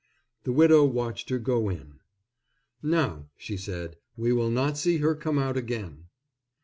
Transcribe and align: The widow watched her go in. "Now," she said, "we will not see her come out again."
The 0.45 0.51
widow 0.51 0.83
watched 0.83 1.29
her 1.29 1.37
go 1.37 1.69
in. 1.69 1.99
"Now," 2.81 3.27
she 3.37 3.55
said, 3.55 3.97
"we 4.17 4.33
will 4.33 4.49
not 4.49 4.75
see 4.75 4.97
her 4.97 5.13
come 5.13 5.37
out 5.37 5.57
again." 5.57 6.05